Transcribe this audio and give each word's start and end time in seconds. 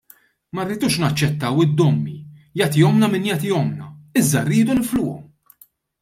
Ma 0.55 0.61
rridux 0.67 0.95
naċċettaw 1.01 1.59
id-dommi, 1.65 2.15
jagħtihomlna 2.61 3.09
min 3.11 3.27
jagħtihomlna, 3.31 3.91
iżda 4.23 4.41
rridu 4.47 4.79
nifluhom! 4.79 5.21